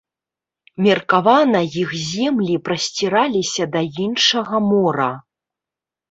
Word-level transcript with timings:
Меркавана 0.83 1.59
іх 1.81 1.89
землі 2.13 2.55
прасціраліся 2.69 3.67
да 3.75 3.81
іншага 4.05 4.55
мора. 4.71 5.11